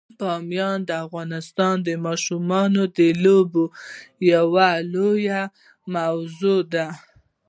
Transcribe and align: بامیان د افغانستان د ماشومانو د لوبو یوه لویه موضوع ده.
بامیان 0.19 0.79
د 0.89 0.91
افغانستان 1.05 1.75
د 1.87 1.89
ماشومانو 2.05 2.83
د 2.97 2.99
لوبو 3.23 3.63
یوه 4.33 4.69
لویه 4.93 5.41
موضوع 5.95 6.59
ده. 6.73 6.87